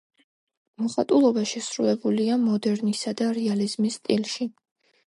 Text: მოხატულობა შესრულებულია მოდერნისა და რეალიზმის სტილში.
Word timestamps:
მოხატულობა 0.83 1.43
შესრულებულია 1.51 2.39
მოდერნისა 2.47 3.17
და 3.23 3.31
რეალიზმის 3.41 4.01
სტილში. 4.03 4.53